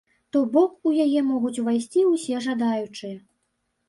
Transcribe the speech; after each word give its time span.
То 0.35 0.39
бок, 0.53 0.71
у 0.91 0.93
яе 1.05 1.21
могуць 1.31 1.53
увайсці 1.63 2.05
ўсе 2.13 2.39
жадаючыя. 2.47 3.15